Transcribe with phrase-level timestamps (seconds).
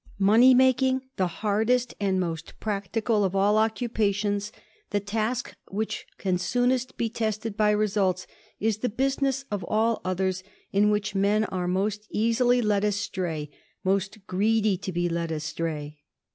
[0.17, 4.51] Money making, the hardest and most practical of aU occupa tions,
[4.89, 8.25] the task which can soonest be tested by results,
[8.59, 10.41] is the business of all others
[10.71, 13.47] in which men are most easily led astray,
[13.83, 15.99] most greedy to be led astray.